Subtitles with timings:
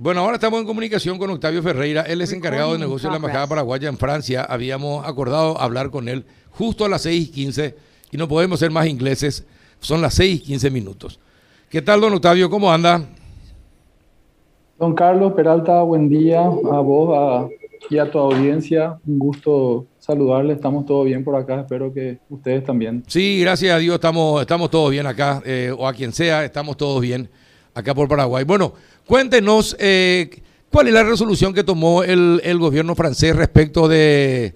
[0.00, 2.02] Bueno, ahora estamos en comunicación con Octavio Ferreira.
[2.02, 4.44] Él es encargado de negocio de la Embajada Paraguaya en Francia.
[4.44, 7.74] Habíamos acordado hablar con él justo a las 6 y 15
[8.12, 9.44] y no podemos ser más ingleses.
[9.80, 11.18] Son las 6 y 15 minutos.
[11.68, 12.48] ¿Qué tal, don Octavio?
[12.48, 13.02] ¿Cómo anda?
[14.78, 17.48] Don Carlos Peralta, buen día a vos a,
[17.90, 19.00] y a tu audiencia.
[19.04, 20.52] Un gusto saludarle.
[20.52, 21.62] Estamos todos bien por acá.
[21.62, 23.02] Espero que ustedes también.
[23.08, 26.76] Sí, gracias a Dios estamos, estamos todos bien acá, eh, o a quien sea, estamos
[26.76, 27.28] todos bien
[27.78, 28.44] acá por Paraguay.
[28.44, 28.74] Bueno,
[29.06, 34.54] cuéntenos eh, cuál es la resolución que tomó el, el gobierno francés respecto de,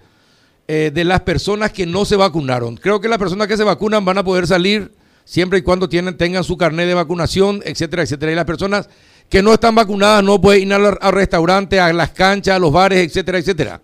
[0.69, 2.77] eh, de las personas que no se vacunaron.
[2.77, 4.93] Creo que las personas que se vacunan van a poder salir
[5.25, 8.33] siempre y cuando tienen, tengan su carnet de vacunación, etcétera, etcétera.
[8.33, 8.89] Y las personas
[9.29, 12.73] que no están vacunadas no pueden ir al, al restaurante, a las canchas, a los
[12.73, 13.81] bares, etcétera, etcétera.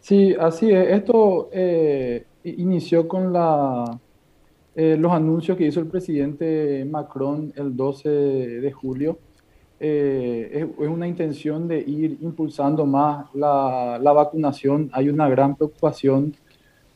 [0.00, 0.88] Sí, así es.
[0.90, 3.98] Esto eh, inició con la,
[4.74, 9.18] eh, los anuncios que hizo el presidente Macron el 12 de julio.
[9.78, 14.90] Eh, es, es, una intención de ir impulsando más la, la, vacunación.
[14.92, 16.34] Hay una gran preocupación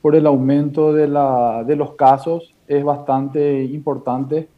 [0.00, 2.54] por el aumento de, la, de los casos.
[2.66, 4.48] Es bastante importante,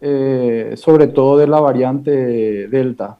[0.00, 3.18] eh, sobre todo de la variante Delta.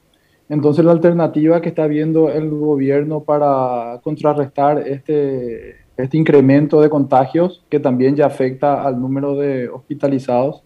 [0.49, 7.65] Entonces la alternativa que está viendo el gobierno para contrarrestar este, este incremento de contagios,
[7.69, 10.63] que también ya afecta al número de hospitalizados,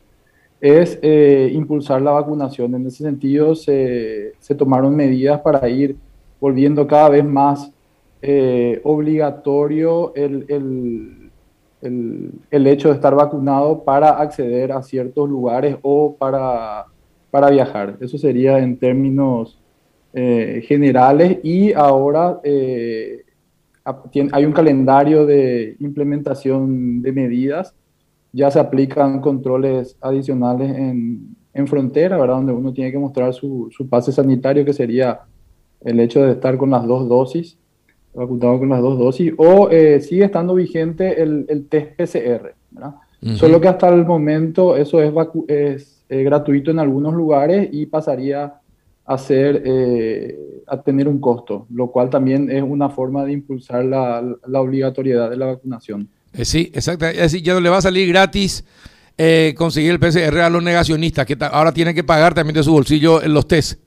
[0.61, 2.75] es eh, impulsar la vacunación.
[2.75, 5.97] En ese sentido se, se, tomaron medidas para ir
[6.39, 7.73] volviendo cada vez más
[8.21, 11.31] eh, obligatorio el, el,
[11.81, 16.87] el, el, hecho de estar vacunado para acceder a ciertos lugares o para,
[17.31, 17.97] para viajar.
[18.01, 19.59] Eso sería en términos
[20.15, 23.25] eh, generales y ahora eh,
[23.85, 27.75] hay un calendario de implementación de medidas,
[28.33, 32.37] ya se aplican controles adicionales en, en frontera, ¿verdad?
[32.37, 35.21] Donde uno tiene que mostrar su, su, pase sanitario, que sería
[35.81, 37.59] el hecho de estar con las dos dosis,
[38.15, 42.95] vacunado con las dos dosis, o eh, sigue estando vigente el, el test PCR, ¿verdad?
[43.23, 43.37] Uh -huh.
[43.37, 45.13] Solo que hasta el momento eso es,
[45.49, 48.55] es eh, gratuito en algunos lugares y pasaría
[49.05, 53.85] a, ser, eh, a tener un costo, lo cual también es una forma de impulsar
[53.85, 56.09] la, la obligatoriedad de la vacunación.
[56.33, 57.07] Eh, sí, exacto.
[57.07, 58.65] Es decir, ya no le va a salir gratis
[59.19, 62.73] eh, conseguir el PCR a los negacionistas, que ahora tienen que pagar también de su
[62.73, 63.81] bolsillo los test.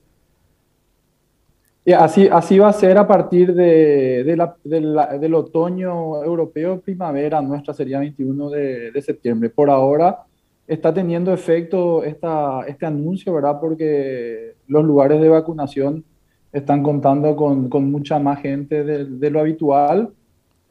[1.84, 6.22] Y así, así va a ser a partir de, de la, de la, del otoño
[6.22, 9.50] europeo, primavera nuestra sería 21 de, de septiembre.
[9.50, 10.25] Por ahora
[10.66, 13.58] está teniendo efecto esta, este anuncio, ¿verdad?
[13.60, 16.04] Porque los lugares de vacunación
[16.52, 20.10] están contando con, con mucha más gente de, lo habitual.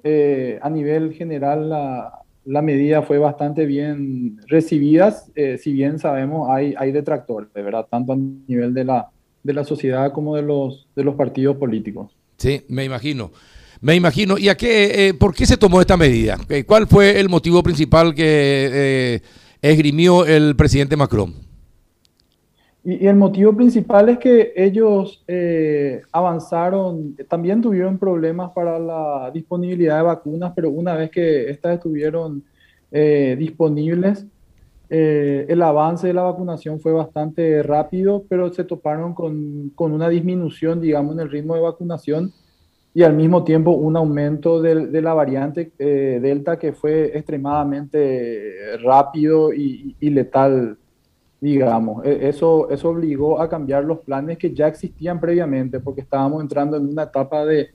[0.04, 6.76] Eh, a nivel general, la, medida fue bastante bien recibida, eh, si bien sabemos hay,
[6.78, 7.88] hay detractores, ¿verdad?
[7.90, 9.10] Tanto a nivel de la,
[9.44, 12.16] de la sociedad como de los, de los partidos políticos.
[12.38, 13.32] Sí, me imagino.
[13.82, 14.38] Me imagino.
[14.38, 16.38] ¿Y a qué, eh, por qué se tomó esta medida?
[16.66, 19.22] ¿Cuál fue el motivo principal que eh,
[19.72, 21.34] esgrimió el presidente Macron?
[22.84, 29.98] Y, el motivo principal es que ellos eh, avanzaron, también tuvieron problemas para la disponibilidad
[29.98, 32.44] de vacunas, pero una vez que estas estuvieron
[32.92, 34.28] eh, disponibles,
[34.88, 40.08] eh, el avance de la vacunación fue bastante rápido, pero se toparon con, con, una
[40.08, 42.32] disminución, digamos, en el ritmo de vacunación
[42.96, 48.78] y al mismo tiempo un aumento de, de la variante eh, Delta que fue extremadamente
[48.82, 50.78] rápido y, y, letal,
[51.40, 52.06] digamos.
[52.06, 56.78] E, eso, eso obligó a cambiar los planes que ya existían previamente, porque estábamos entrando
[56.78, 57.70] en una etapa de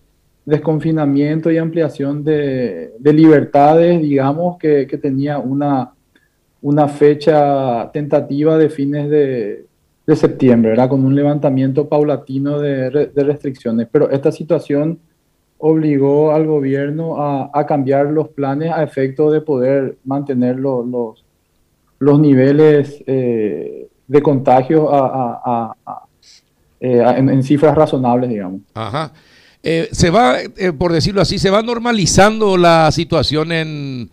[0.45, 5.93] desconfinamiento y ampliación de, de libertades, digamos, que, que tenía una
[6.63, 9.65] una fecha tentativa de fines de,
[10.07, 10.89] de septiembre, ¿verdad?
[10.89, 13.89] con un levantamiento paulatino de, de, restricciones.
[13.91, 14.99] Pero esta situación
[15.61, 21.25] obligó al gobierno a, cambiar los planes a efecto de poder mantener los, los,
[21.99, 25.77] los niveles eh, de contagio a,
[26.81, 28.63] eh, en, cifras razonables, digamos.
[28.75, 29.13] Ajá.
[29.63, 34.11] Eh, se va, eh, por decirlo así, se va normalizando la situación en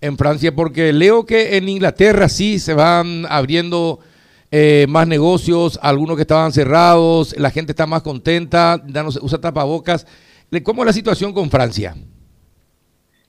[0.00, 4.00] en Francia, porque leo que en Inglaterra sí se van abriendo
[4.88, 8.82] más negocios, algunos que estaban cerrados, la gente está más contenta,
[9.22, 10.04] usa tapabocas.
[10.60, 11.94] ¿Cómo es la situación con Francia?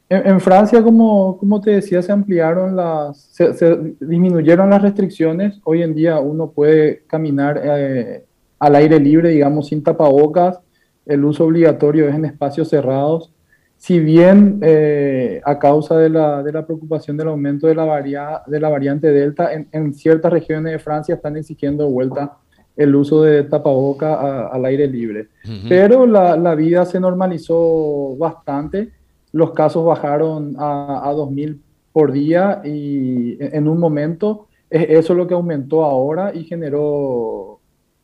[0.09, 5.59] En, Francia, como, te decía, se ampliaron las, se, disminuyeron las restricciones.
[5.63, 8.25] Hoy en día uno puede caminar eh,
[8.59, 10.59] al aire libre, digamos, sin tapabocas.
[11.05, 13.31] El uso obligatorio es en espacios cerrados
[13.83, 18.41] si bien eh, a causa de la, de la, preocupación del aumento de la, varia,
[18.47, 22.37] de la variante Delta, en, en, ciertas regiones de Francia están exigiendo vuelta
[22.75, 25.27] el uso de tapaboca al aire libre.
[25.69, 28.91] Pero la, la, vida se normalizó bastante,
[29.31, 31.59] los casos bajaron a, a 2.000
[31.91, 37.59] por día y en un momento eso es lo que aumentó ahora y generó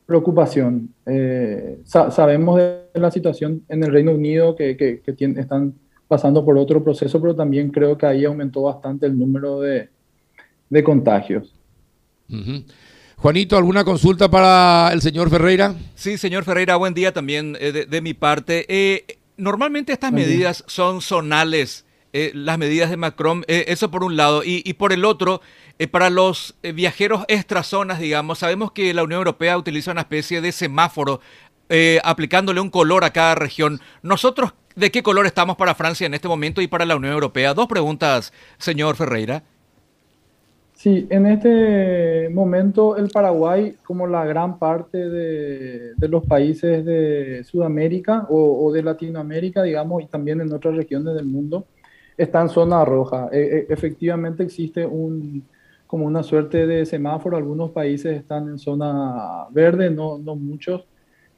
[0.06, 0.94] preocupación.
[1.04, 5.02] Eh, sabemos de la situación en el Reino Unido que, que,
[5.36, 5.74] están
[6.06, 9.88] pasando por otro proceso, pero también creo que ahí aumentó bastante el número de,
[10.68, 11.54] de contagios.
[13.20, 15.74] Juanito, ¿alguna consulta para el señor Ferreira?
[15.94, 18.64] Sí, señor Ferreira, buen día también eh, de, mi parte.
[18.66, 21.84] Eh, normalmente estas medidas son zonales,
[22.14, 25.42] eh, las medidas de Macron, eso por un lado, y, por el otro,
[25.90, 31.20] para los viajeros extrazonas, digamos, sabemos que la Unión Europea utiliza una especie de semáforo
[32.02, 33.82] aplicándole un color a cada región.
[34.00, 37.52] Nosotros, ¿de qué color estamos para Francia en este momento y para la Unión Europea?
[37.52, 39.44] Dos preguntas, señor Ferreira.
[40.80, 48.26] Sí, en este momento el Paraguay, como la gran parte de, los países de Sudamérica
[48.30, 51.66] o, de Latinoamérica, digamos, y también en otras regiones del mundo,
[52.16, 53.28] está en zona roja.
[53.30, 55.44] E, e, efectivamente existe un,
[55.86, 57.36] como una suerte de semáforo.
[57.36, 60.86] Algunos países están en zona verde, no, no muchos.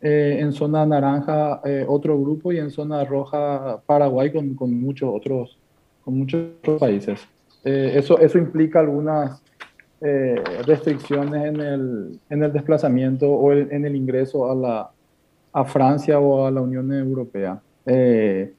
[0.01, 5.11] Eh, en zona naranja eh, otro grupo y en zona roja Paraguay con, con muchos
[5.13, 5.59] otros
[6.05, 7.29] con muchos otros países.
[7.65, 9.43] Eh, eso, eso implica algunas
[10.01, 14.91] eh, restricciones en el, en el desplazamiento o en el ingreso a, la,
[15.53, 17.61] a Francia o a la Unión Europea.
[17.87, 18.53] Eh,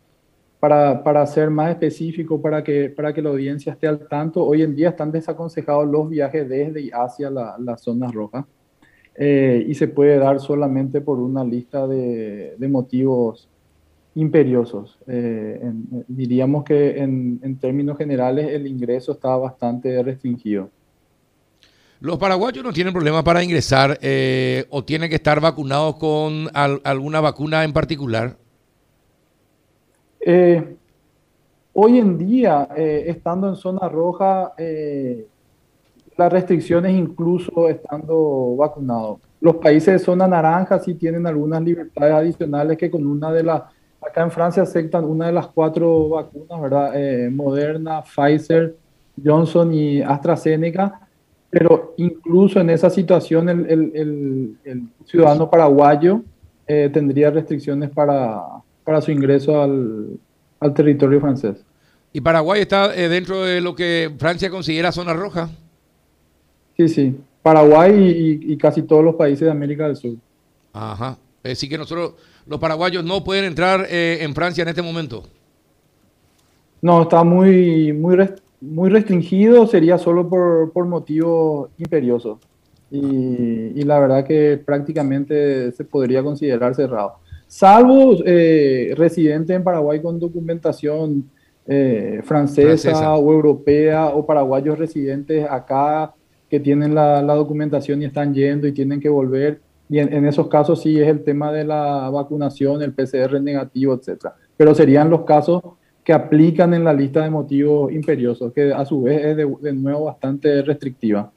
[0.59, 4.61] para, para, ser más específico, para que, para que la audiencia esté al tanto, hoy
[4.61, 8.47] en día están desaconsejados los viajes desde y hacia la, la zona roja
[9.15, 13.47] y se puede dar solamente por una lista de, de motivos
[14.15, 14.99] imperiosos.
[15.07, 15.59] Eh,
[16.07, 20.69] diríamos que en, términos generales el ingreso está bastante restringido.
[21.99, 27.21] ¿Los paraguayos no tienen problema para ingresar eh, o tienen que estar vacunados con alguna
[27.21, 28.35] vacuna en particular?
[30.19, 30.75] Eh,
[31.71, 34.53] hoy en día, estando en zona roja,
[36.17, 39.19] las restricciones incluso estando vacunados.
[39.39, 43.63] Los países de zona naranja sí tienen algunas libertades adicionales que con una de las
[44.07, 46.91] Acá en Francia aceptan una de las cuatro vacunas, ¿verdad?
[46.95, 48.75] Eh, Moderna, Pfizer,
[49.23, 51.01] Johnson y AstraZeneca,
[51.49, 54.57] pero incluso en esa situación el,
[55.05, 56.21] ciudadano paraguayo
[56.67, 58.41] eh, tendría restricciones para,
[58.83, 60.19] para su ingreso al,
[60.73, 61.63] territorio francés.
[62.13, 65.49] ¿Y Paraguay está eh, dentro de lo que Francia considera zona roja?
[66.77, 67.19] Sí, sí.
[67.41, 70.15] Paraguay y, y casi todos los países de América del Sur.
[70.71, 71.17] Ajá.
[71.43, 72.13] Así que nosotros
[72.45, 75.23] los paraguayos no pueden entrar eh, en Francia en este momento.
[76.81, 78.17] No, está muy, muy,
[78.59, 82.39] muy restringido, sería solo por, por motivos imperiosos.
[82.91, 87.15] Y, la verdad que prácticamente se podría considerar cerrado.
[87.47, 91.29] Salvo eh, residentes en Paraguay con documentación
[91.65, 96.13] eh, francesa, o europea o paraguayos residentes acá
[96.49, 99.59] que tienen la, la documentación y están yendo y tienen que volver
[99.93, 104.33] y en, esos casos sí es el tema de la vacunación, el PCR negativo, etcétera.
[104.57, 105.61] Pero serían los casos
[106.03, 110.05] que aplican en la lista de motivos imperiosos, que a su vez es de, nuevo
[110.05, 111.31] bastante restrictiva.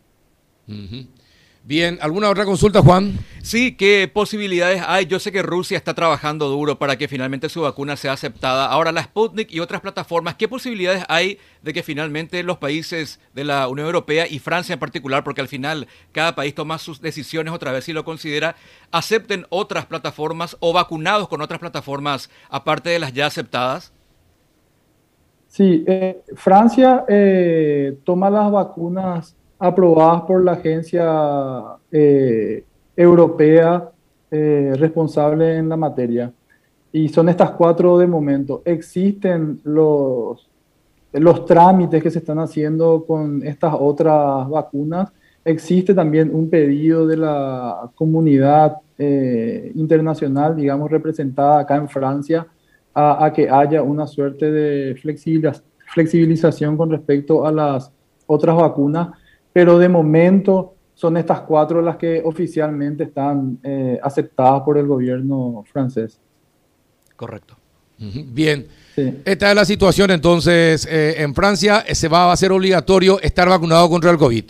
[1.66, 3.18] Bien, ¿alguna otra consulta, Juan?
[3.42, 5.06] Sí, ¿qué posibilidades hay?
[5.06, 8.66] Yo sé que Rusia está trabajando duro para que finalmente su vacuna sea aceptada.
[8.66, 13.42] Ahora, la Sputnik y otras plataformas, ¿qué posibilidades hay de que finalmente los países de
[13.42, 17.52] la Unión Europea y Francia en particular, porque al final cada país toma sus decisiones
[17.52, 18.54] otra vez si lo considera,
[18.92, 23.92] acepten otras plataformas o vacunados con otras plataformas aparte de las ya aceptadas?
[25.48, 32.64] Sí, eh, Francia eh, toma las vacunas aprobadas por la agencia eh,
[32.96, 33.90] europea
[34.30, 36.32] eh, responsable en la materia.
[36.92, 38.62] Y son estas cuatro de momento.
[38.64, 40.48] Existen los,
[41.12, 45.12] los trámites que se están haciendo con estas otras vacunas.
[45.44, 52.46] Existe también un pedido de la comunidad eh, internacional, digamos, representada acá en Francia,
[52.94, 54.96] a, a que haya una suerte de
[55.94, 57.92] flexibilización con respecto a las
[58.26, 59.08] otras vacunas
[59.56, 65.64] pero de momento son estas cuatro las que oficialmente están eh, aceptadas por el gobierno
[65.72, 66.20] francés.
[67.16, 67.56] Correcto.
[67.96, 68.66] Bien.
[69.24, 71.82] Esta es la situación entonces eh, en Francia.
[71.90, 74.44] Se va a hacer obligatorio estar vacunado contra el COVID.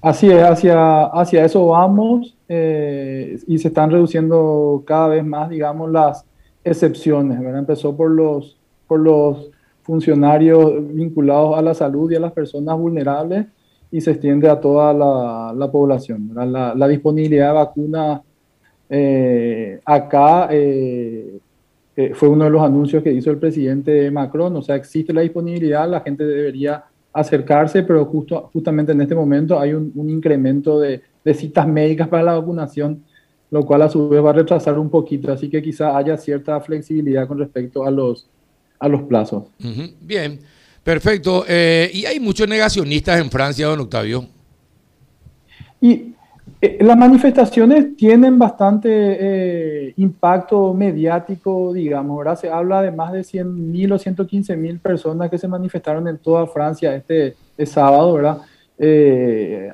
[0.00, 5.90] Así es, hacia, hacia eso vamos eh, y se están reduciendo cada vez más, digamos,
[5.90, 6.24] las
[6.64, 7.38] excepciones.
[7.38, 7.58] ¿verdad?
[7.58, 8.56] Empezó por los,
[8.86, 9.50] por los
[9.88, 13.46] funcionarios vinculados a la salud y a las personas vulnerables
[13.90, 16.30] y se extiende a toda la, población.
[16.34, 18.20] La, disponibilidad de vacunas
[18.90, 21.38] eh, acá eh,
[21.96, 25.22] eh, fue uno de los anuncios que hizo el presidente Macron, o sea, existe la
[25.22, 31.00] disponibilidad, la gente debería acercarse, pero justo, justamente en este momento hay un, incremento de,
[31.32, 33.04] citas médicas para la vacunación,
[33.50, 36.60] lo cual a su vez va a retrasar un poquito, así que quizá haya cierta
[36.60, 38.28] flexibilidad con respecto a los,
[38.78, 39.44] a los plazos.
[40.00, 40.40] Bien.
[40.88, 41.44] Perfecto.
[41.46, 44.24] Eh, y hay muchos negacionistas en Francia, don Octavio.
[45.82, 46.14] Y
[46.62, 52.38] eh, las manifestaciones tienen bastante eh, impacto mediático, digamos, ¿verdad?
[52.38, 56.96] Se habla de más de 100.000 o 115.000 personas que se manifestaron en toda Francia
[56.96, 58.38] este, este sábado, ¿verdad?
[58.78, 59.70] que,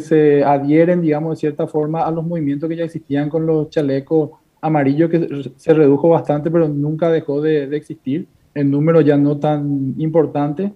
[0.00, 4.30] se adhieren, digamos, de cierta forma a los movimientos que ya existían con los chalecos
[4.64, 9.38] amarillos, que se redujo bastante, pero nunca dejó de, de existir en número ya no
[9.38, 10.72] tan importante.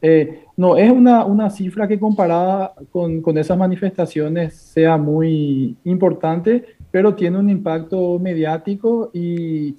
[0.00, 6.64] Eh, no, es una, una, cifra que comparada con, con, esas manifestaciones sea muy importante,
[6.90, 9.76] pero tiene un impacto mediático y,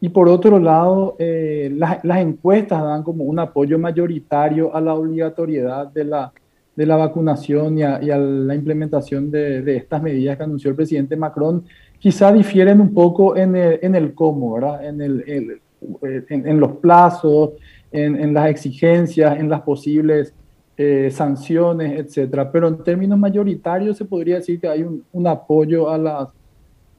[0.00, 5.88] y por otro lado, eh, las encuestas dan como un apoyo mayoritario a la obligatoriedad
[5.88, 6.32] de la,
[6.74, 10.70] de la vacunación y a, y a la implementación de, de, estas medidas que anunció
[10.70, 11.64] el presidente Macron.
[11.98, 14.84] Quizá difieren un poco en el, en el cómo, ¿verdad?
[14.84, 15.60] En el, el
[16.02, 17.50] eh, en, los plazos,
[17.92, 20.32] en, las exigencias, en las posibles
[20.76, 22.50] eh, sanciones, etcétera.
[22.50, 26.28] Pero en términos mayoritarios se podría decir que hay un, apoyo a las,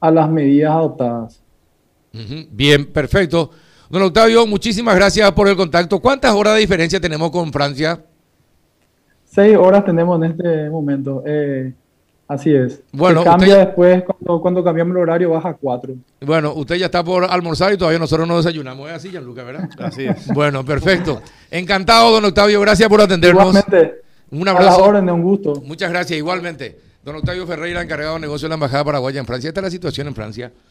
[0.00, 1.42] a las medidas adoptadas.
[2.50, 3.50] Bien, perfecto.
[3.90, 5.98] Don Octavio, muchísimas gracias por el contacto.
[6.00, 8.00] ¿Cuántas horas de diferencia tenemos con Francia?
[9.24, 11.22] Seis horas tenemos en este momento.
[11.26, 11.72] Eh,
[12.28, 12.82] Así es.
[12.92, 14.04] Bueno, cambia después,
[14.42, 15.94] cuando, cambiamos el horario, baja a cuatro.
[16.20, 18.86] Bueno, usted ya está por almorzar y todavía nosotros no desayunamos.
[18.90, 19.70] Es así, Gianluca, ¿verdad?
[19.78, 20.28] Así es.
[20.34, 21.22] Bueno, perfecto.
[21.50, 22.60] Encantado, don Octavio.
[22.60, 23.56] Gracias por atendernos.
[23.56, 24.02] Igualmente.
[24.30, 24.90] Un abrazo.
[24.90, 25.62] A la un gusto.
[25.64, 26.78] Muchas gracias, igualmente.
[27.02, 29.48] Don Octavio Ferreira, encargado de negocio de la Embajada Paraguaya en Francia.
[29.48, 30.52] Esta es la situación en Francia.